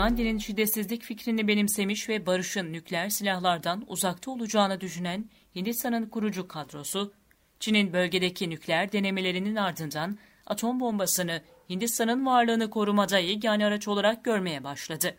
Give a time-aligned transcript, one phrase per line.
[0.00, 7.12] Gandhi'nin şiddetsizlik fikrini benimsemiş ve barışın nükleer silahlardan uzakta olacağını düşünen Hindistan'ın kurucu kadrosu,
[7.60, 15.16] Çin'in bölgedeki nükleer denemelerinin ardından atom bombasını Hindistan'ın varlığını korumada yegane araç olarak görmeye başladı.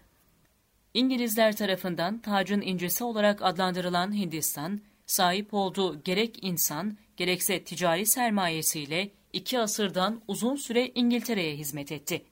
[0.94, 9.60] İngilizler tarafından tacın incisi olarak adlandırılan Hindistan, sahip olduğu gerek insan gerekse ticari sermayesiyle iki
[9.60, 12.31] asırdan uzun süre İngiltere'ye hizmet etti.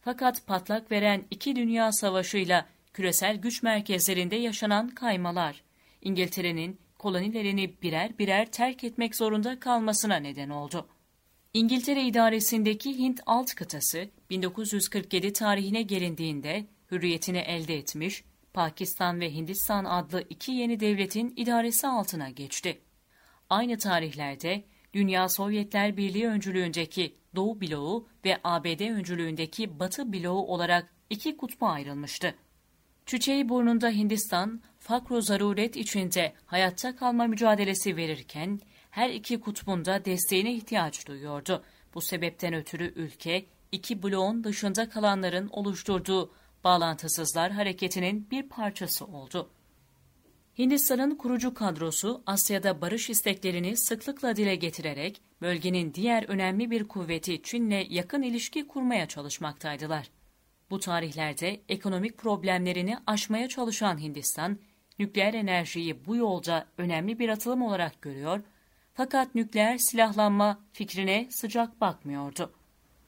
[0.00, 5.62] Fakat patlak veren iki dünya savaşıyla küresel güç merkezlerinde yaşanan kaymalar,
[6.02, 10.86] İngiltere'nin kolonilerini birer birer terk etmek zorunda kalmasına neden oldu.
[11.54, 20.24] İngiltere idaresindeki Hint alt kıtası 1947 tarihine gelindiğinde hürriyetini elde etmiş, Pakistan ve Hindistan adlı
[20.30, 22.80] iki yeni devletin idaresi altına geçti.
[23.50, 31.36] Aynı tarihlerde Dünya Sovyetler Birliği öncülüğündeki Doğu bloğu ve ABD öncülüğündeki Batı bloğu olarak iki
[31.36, 32.34] kutba ayrılmıştı.
[33.06, 41.06] Çiçeği burnunda Hindistan, fakru zaruret içinde hayatta kalma mücadelesi verirken, her iki kutbunda desteğine ihtiyaç
[41.06, 41.64] duyuyordu.
[41.94, 46.32] Bu sebepten ötürü ülke, iki bloğun dışında kalanların oluşturduğu
[46.64, 49.50] bağlantısızlar hareketinin bir parçası oldu.
[50.60, 57.86] Hindistan'ın kurucu kadrosu Asya'da barış isteklerini sıklıkla dile getirerek bölgenin diğer önemli bir kuvveti Çin'le
[57.90, 60.10] yakın ilişki kurmaya çalışmaktaydılar.
[60.70, 64.58] Bu tarihlerde ekonomik problemlerini aşmaya çalışan Hindistan,
[64.98, 68.40] nükleer enerjiyi bu yolda önemli bir atılım olarak görüyor
[68.94, 72.52] fakat nükleer silahlanma fikrine sıcak bakmıyordu.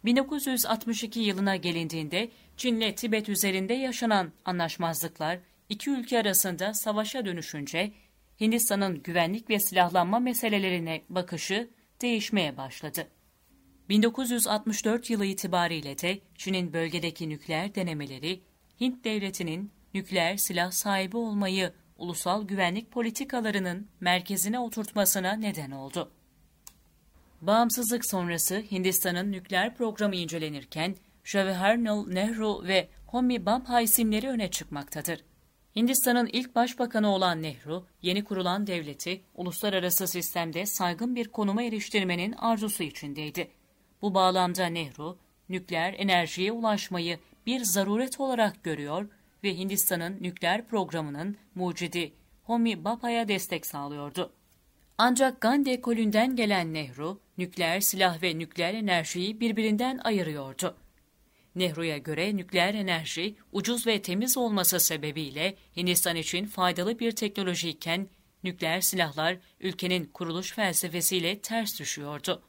[0.05, 7.93] 1962 yılına gelindiğinde Çin'le Tibet üzerinde yaşanan anlaşmazlıklar iki ülke arasında savaşa dönüşünce
[8.41, 11.71] Hindistan'ın güvenlik ve silahlanma meselelerine bakışı
[12.03, 13.09] değişmeye başladı.
[13.89, 18.43] 1964 yılı itibariyle de Çin'in bölgedeki nükleer denemeleri
[18.81, 26.13] Hint devletinin nükleer silah sahibi olmayı ulusal güvenlik politikalarının merkezine oturtmasına neden oldu.
[27.41, 35.25] Bağımsızlık sonrası Hindistan'ın nükleer programı incelenirken Jawaharlal Nehru ve Homi Bhabha isimleri öne çıkmaktadır.
[35.77, 42.83] Hindistan'ın ilk başbakanı olan Nehru, yeni kurulan devleti uluslararası sistemde saygın bir konuma eriştirmenin arzusu
[42.83, 43.51] içindeydi.
[44.03, 45.19] Bu bağlamda Nehru,
[45.49, 49.09] nükleer enerjiye ulaşmayı bir zaruret olarak görüyor
[49.45, 52.13] ve Hindistan'ın nükleer programının mucidi
[52.43, 54.33] Homi Bhabha'ya destek sağlıyordu.
[54.99, 60.77] Ancak Gandhi ekolünden gelen Nehru, nükleer silah ve nükleer enerjiyi birbirinden ayırıyordu.
[61.55, 68.09] Nehru'ya göre nükleer enerji ucuz ve temiz olması sebebiyle Hindistan için faydalı bir teknolojiyken
[68.45, 72.43] nükleer silahlar ülkenin kuruluş felsefesiyle ters düşüyordu.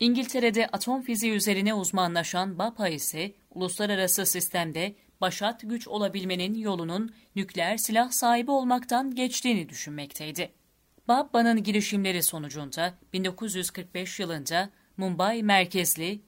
[0.00, 8.10] İngiltere'de atom fiziği üzerine uzmanlaşan Bapa ise uluslararası sistemde başat güç olabilmenin yolunun nükleer silah
[8.10, 10.52] sahibi olmaktan geçtiğini düşünmekteydi.
[11.08, 16.20] Babba'nın girişimleri sonucunda 1945 yılında Mumbai merkezli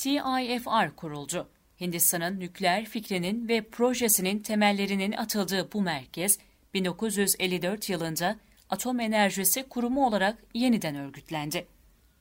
[0.00, 1.48] TIFR kuruldu.
[1.80, 6.38] Hindistan'ın nükleer fikrinin ve projesinin temellerinin atıldığı bu merkez
[6.74, 8.36] 1954 yılında
[8.70, 11.66] Atom Enerjisi Kurumu olarak yeniden örgütlendi.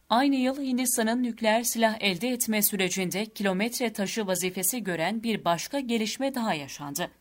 [0.09, 6.35] Aynı yıl Hindistan'ın nükleer silah elde etme sürecinde kilometre taşı vazifesi gören bir başka gelişme
[6.35, 7.11] daha yaşandı.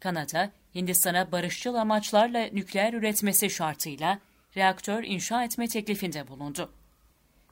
[0.00, 4.18] Kanada, Hindistan'a barışçıl amaçlarla nükleer üretmesi şartıyla
[4.56, 6.70] reaktör inşa etme teklifinde bulundu.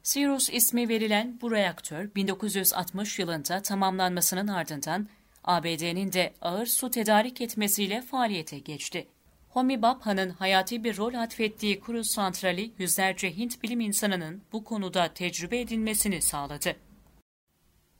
[0.02, 5.08] Sirius ismi verilen bu reaktör 1960 yılında tamamlanmasının ardından
[5.44, 9.08] ABD'nin de ağır su tedarik etmesiyle faaliyete geçti.
[9.48, 15.60] Homi Bhabha'nın hayati bir rol atfettiği kruz santrali yüzlerce Hint bilim insanının bu konuda tecrübe
[15.60, 16.76] edilmesini sağladı.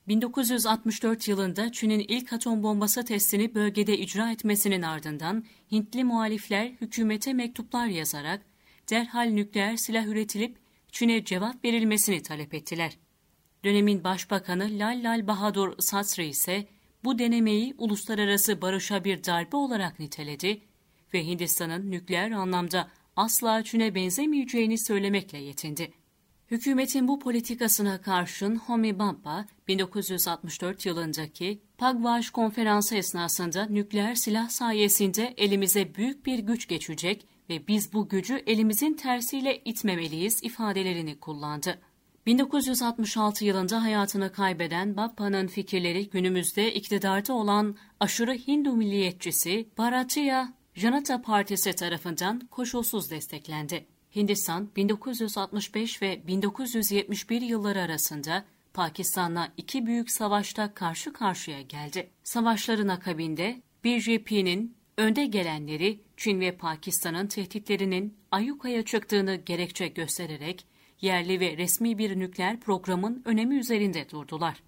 [0.09, 7.87] 1964 yılında Çin'in ilk atom bombası testini bölgede icra etmesinin ardından Hintli muhalifler hükümete mektuplar
[7.87, 8.41] yazarak
[8.91, 12.99] derhal nükleer silah üretilip Çin'e cevap verilmesini talep ettiler.
[13.65, 16.67] Dönemin Başbakanı Lal Lal Bahadur Sasri ise
[17.05, 20.61] bu denemeyi uluslararası barışa bir darbe olarak niteledi
[21.15, 25.93] ve Hindistan'ın nükleer anlamda asla Çin'e benzemeyeceğini söylemekle yetindi.
[26.51, 35.95] Hükümetin bu politikasına karşın Homi Bhabha, 1964 yılındaki Pagwash konferansı esnasında nükleer silah sayesinde elimize
[35.95, 41.79] büyük bir güç geçecek ve biz bu gücü elimizin tersiyle itmemeliyiz ifadelerini kullandı.
[42.27, 51.73] 1966 yılında hayatını kaybeden Bappa'nın fikirleri günümüzde iktidarda olan aşırı Hindu milliyetçisi Bharatiya Janata Partisi
[51.73, 53.87] tarafından koşulsuz desteklendi.
[54.17, 62.11] Hindistan 1965 ve 1971 yılları arasında Pakistan'la iki büyük savaşta karşı karşıya geldi.
[62.25, 70.67] Savaşların akabinde BJP'nin önde gelenleri Çin ve Pakistan'ın tehditlerinin ayyukaya çıktığını gerekçe göstererek
[71.01, 74.63] yerli ve resmi bir nükleer programın önemi üzerinde durdular.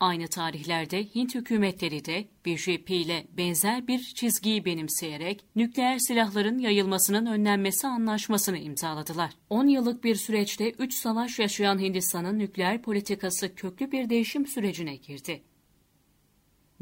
[0.00, 7.86] Aynı tarihlerde Hint hükümetleri de BJP ile benzer bir çizgiyi benimseyerek nükleer silahların yayılmasının önlenmesi
[7.86, 9.30] anlaşmasını imzaladılar.
[9.50, 15.42] 10 yıllık bir süreçte 3 savaş yaşayan Hindistan'ın nükleer politikası köklü bir değişim sürecine girdi.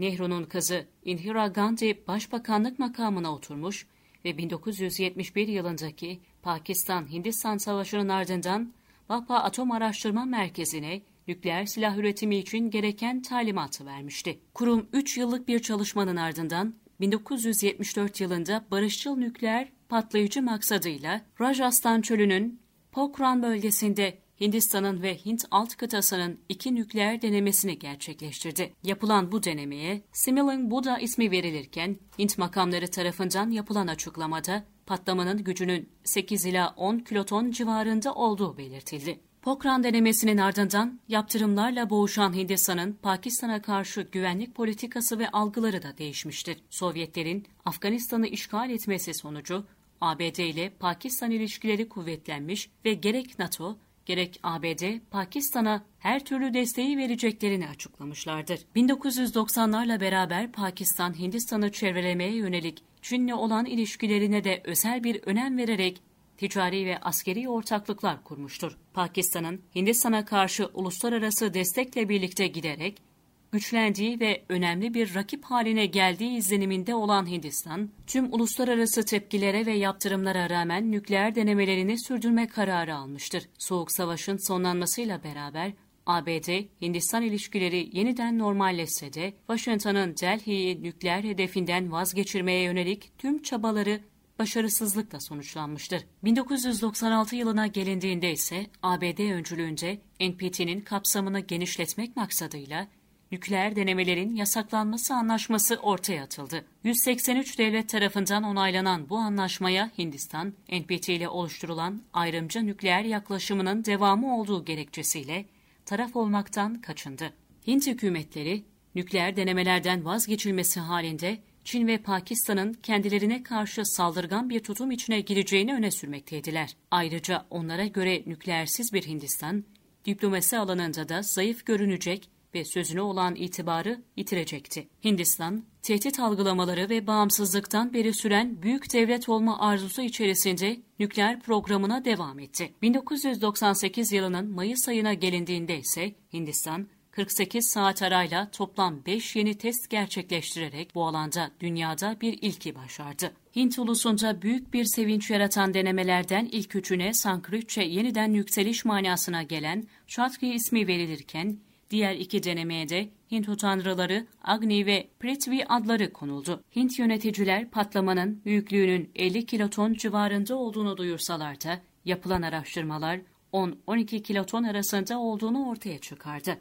[0.01, 3.87] Nehru'nun kızı Indira Gandhi başbakanlık makamına oturmuş
[4.25, 8.73] ve 1971 yılındaki Pakistan-Hindistan Savaşı'nın ardından
[9.09, 14.39] Vapa Atom Araştırma Merkezi'ne nükleer silah üretimi için gereken talimatı vermişti.
[14.55, 22.61] Kurum 3 yıllık bir çalışmanın ardından 1974 yılında barışçıl nükleer patlayıcı maksadıyla Rajasthan çölünün
[22.93, 28.73] Pokhran bölgesinde Hindistan'ın ve Hint alt kıtasının iki nükleer denemesini gerçekleştirdi.
[28.83, 36.47] Yapılan bu denemeye Similing Buddha ismi verilirken Hint makamları tarafından yapılan açıklamada patlamanın gücünün 8
[36.47, 39.21] ila 10 kiloton civarında olduğu belirtildi.
[39.43, 46.57] Pokran denemesinin ardından yaptırımlarla boğuşan Hindistan'ın Pakistan'a karşı güvenlik politikası ve algıları da değişmiştir.
[46.71, 49.65] Sovyetlerin Afganistan'ı işgal etmesi sonucu
[50.01, 57.69] ABD ile Pakistan ilişkileri kuvvetlenmiş ve gerek NATO gerek ABD, Pakistan'a her türlü desteği vereceklerini
[57.69, 58.61] açıklamışlardır.
[58.77, 66.03] 1990'larla beraber Pakistan, Hindistan'ı çevrelemeye yönelik Çin'le olan ilişkilerine de özel bir önem vererek
[66.37, 68.79] ticari ve askeri ortaklıklar kurmuştur.
[68.95, 73.10] Pakistan'ın Hindistan'a karşı uluslararası destekle birlikte giderek
[73.53, 80.51] güçlendiği ve önemli bir rakip haline geldiği izleniminde olan Hindistan, tüm uluslararası tepkilere ve yaptırımlara
[80.51, 83.49] rağmen nükleer denemelerini sürdürme kararı almıştır.
[83.59, 85.73] Soğuk Savaş'ın sonlanmasıyla beraber
[86.07, 94.01] ABD-Hindistan ilişkileri yeniden normalleşse de Washington'ın Delhi'yi nükleer hedefinden vazgeçirmeye yönelik tüm çabaları
[94.39, 96.07] başarısızlıkla sonuçlanmıştır.
[96.25, 102.89] 1996 yılına gelindiğinde ise ABD öncülüğünde NPT'nin kapsamını genişletmek maksadıyla
[103.33, 106.65] nükleer denemelerin yasaklanması anlaşması ortaya atıldı.
[106.85, 114.65] 183 devlet tarafından onaylanan bu anlaşmaya Hindistan, NPT ile oluşturulan ayrımcı nükleer yaklaşımının devamı olduğu
[114.65, 115.45] gerekçesiyle
[115.87, 117.33] taraf olmaktan kaçındı.
[117.67, 125.21] Hint hükümetleri nükleer denemelerden vazgeçilmesi halinde Çin ve Pakistan'ın kendilerine karşı saldırgan bir tutum içine
[125.21, 126.77] gireceğini öne sürmekteydiler.
[126.91, 129.65] Ayrıca onlara göre nükleersiz bir Hindistan,
[130.05, 134.89] diplomasi alanında da zayıf görünecek ve sözüne olan itibarı yitirecekti.
[135.05, 142.39] Hindistan, tehdit algılamaları ve bağımsızlıktan beri süren büyük devlet olma arzusu içerisinde nükleer programına devam
[142.39, 142.75] etti.
[142.83, 150.95] 1998 yılının Mayıs ayına gelindiğinde ise Hindistan, 48 saat arayla toplam 5 yeni test gerçekleştirerek
[150.95, 153.33] bu alanda dünyada bir ilki başardı.
[153.57, 160.55] Hint ulusunda büyük bir sevinç yaratan denemelerden ilk üçüne Sanskritçe yeniden yükseliş manasına gelen Chatri
[160.55, 161.59] ismi verilirken,
[161.91, 166.65] diğer iki denemeye de Hint tanrıları Agni ve Prithvi adları konuldu.
[166.77, 173.21] Hint yöneticiler patlamanın büyüklüğünün 50 kiloton civarında olduğunu duyursalar da yapılan araştırmalar
[173.53, 176.59] 10-12 kiloton arasında olduğunu ortaya çıkardı.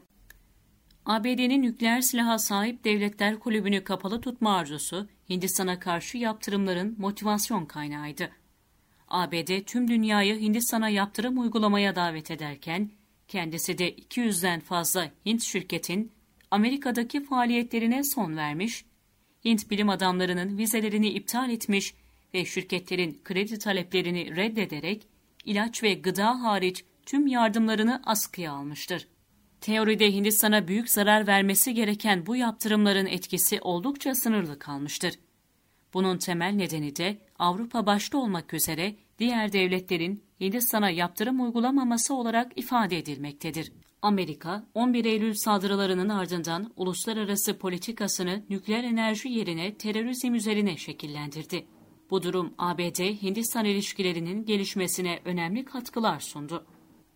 [1.06, 8.30] ABD'nin nükleer silaha sahip devletler kulübünü kapalı tutma arzusu Hindistan'a karşı yaptırımların motivasyon kaynağıydı.
[9.08, 12.90] ABD tüm dünyayı Hindistan'a yaptırım uygulamaya davet ederken
[13.30, 16.12] kendisi de 200'den fazla Hint şirketin
[16.50, 18.84] Amerika'daki faaliyetlerine son vermiş,
[19.44, 21.94] Hint bilim adamlarının vizelerini iptal etmiş
[22.34, 25.06] ve şirketlerin kredi taleplerini reddederek
[25.44, 29.08] ilaç ve gıda hariç tüm yardımlarını askıya almıştır.
[29.60, 35.14] Teoride Hindistan'a büyük zarar vermesi gereken bu yaptırımların etkisi oldukça sınırlı kalmıştır.
[35.94, 42.98] Bunun temel nedeni de Avrupa başta olmak üzere diğer devletlerin Hindistan'a yaptırım uygulamaması olarak ifade
[42.98, 43.72] edilmektedir.
[44.02, 51.66] Amerika, 11 Eylül saldırılarının ardından uluslararası politikasını nükleer enerji yerine terörizm üzerine şekillendirdi.
[52.10, 56.66] Bu durum ABD-Hindistan ilişkilerinin gelişmesine önemli katkılar sundu.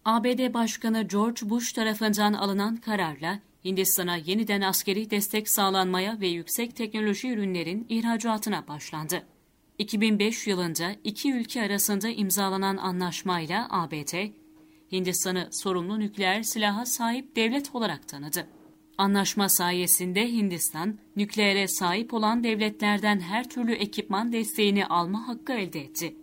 [0.04, 7.30] ABD Başkanı George Bush tarafından alınan kararla Hindistan'a yeniden askeri destek sağlanmaya ve yüksek teknoloji
[7.30, 9.22] ürünlerin ihracatına başlandı.
[9.78, 14.14] 2005 yılında iki ülke arasında imzalanan anlaşmayla ABD,
[14.92, 18.46] Hindistan'ı sorumlu nükleer silaha sahip devlet olarak tanıdı.
[18.98, 26.16] Anlaşma sayesinde Hindistan, nükleere sahip olan devletlerden her türlü ekipman desteğini alma hakkı elde etti.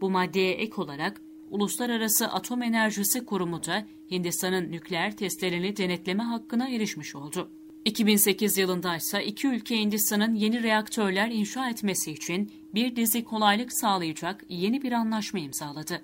[0.00, 7.14] Bu maddeye ek olarak Uluslararası Atom Enerjisi Kurumu da Hindistan'ın nükleer testlerini denetleme hakkına erişmiş
[7.14, 7.50] oldu.
[7.84, 14.44] 2008 yılında ise iki ülke Hindistan'ın yeni reaktörler inşa etmesi için bir dizi kolaylık sağlayacak
[14.48, 16.02] yeni bir anlaşma imzaladı.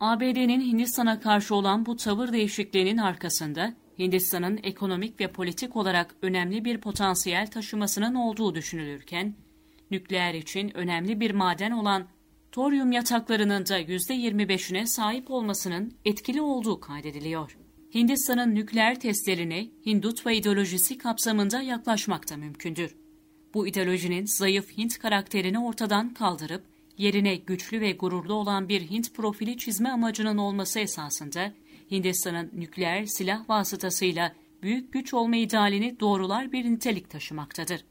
[0.00, 6.80] ABD'nin Hindistan'a karşı olan bu tavır değişikliğinin arkasında Hindistan'ın ekonomik ve politik olarak önemli bir
[6.80, 9.34] potansiyel taşımasının olduğu düşünülürken,
[9.90, 12.06] nükleer için önemli bir maden olan
[12.52, 17.65] toryum yataklarının da %25'ine sahip olmasının etkili olduğu kaydediliyor.
[17.96, 22.96] Hindistan'ın nükleer testlerine Hindutva ideolojisi kapsamında yaklaşmak da mümkündür.
[23.54, 26.64] Bu ideolojinin zayıf Hint karakterini ortadan kaldırıp
[26.98, 31.52] yerine güçlü ve gururlu olan bir Hint profili çizme amacının olması esasında
[31.90, 37.84] Hindistan'ın nükleer silah vasıtasıyla büyük güç olma idealini doğrular bir nitelik taşımaktadır.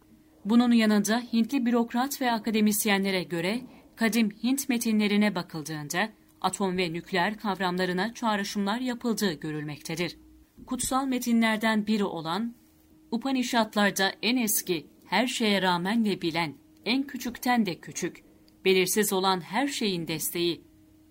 [0.45, 3.62] Bunun yanında Hintli bürokrat ve akademisyenlere göre
[3.95, 6.09] kadim Hint metinlerine bakıldığında
[6.45, 10.17] atom ve nükleer kavramlarına çağrışımlar yapıldığı görülmektedir.
[10.65, 12.55] Kutsal metinlerden biri olan
[13.11, 16.53] Upanishadlarda en eski, her şeye rağmen ve bilen,
[16.85, 18.23] en küçükten de küçük,
[18.65, 20.61] belirsiz olan her şeyin desteği,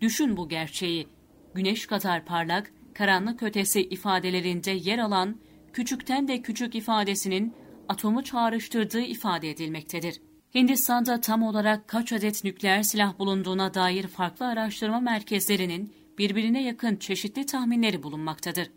[0.01, 1.09] düşün bu gerçeği,
[1.55, 5.37] güneş kadar parlak, karanlık ötesi ifadelerinde yer alan
[5.73, 7.55] küçükten de küçük ifadesinin
[7.89, 10.21] atomu çağrıştırdığı ifade edilmektedir.
[10.55, 17.47] Hindistan'da tam olarak kaç adet nükleer silah bulunduğuna dair farklı araştırma merkezlerinin birbirine yakın çeşitli
[17.47, 18.71] tahminleri bulunmaktadır.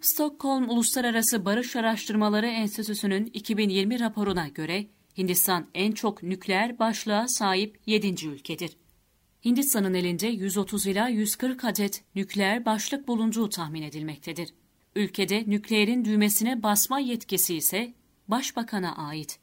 [0.00, 4.86] Stockholm Uluslararası Barış Araştırmaları Enstitüsü'nün 2020 raporuna göre
[5.18, 8.26] Hindistan en çok nükleer başlığa sahip 7.
[8.26, 8.76] ülkedir.
[9.44, 14.54] Hindistan'ın elinde 130 ila 140 adet nükleer başlık bulunduğu tahmin edilmektedir.
[14.96, 17.94] Ülkede nükleerin düğmesine basma yetkisi ise
[18.28, 19.38] Başbakan'a ait.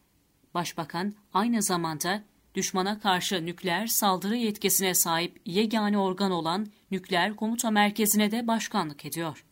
[0.58, 2.24] Başbakan aynı zamanda
[2.56, 9.46] düşmana karşı nükleer saldırı yetkisine sahip yegane organ olan Nükleer Komuta Merkezi'ne de başkanlık ediyor.